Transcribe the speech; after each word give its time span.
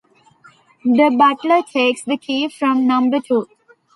The 0.83 1.13
Butler 1.15 1.61
takes 1.61 2.01
the 2.01 2.17
key 2.17 2.49
from 2.49 2.87
Number 2.87 3.19
Two. 3.19 3.47